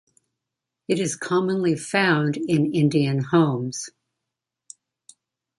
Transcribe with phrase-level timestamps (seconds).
[0.87, 3.91] It is commonly found in Indian homes.